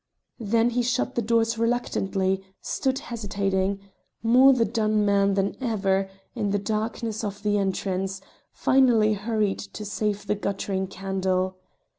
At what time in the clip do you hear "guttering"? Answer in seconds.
10.33-10.87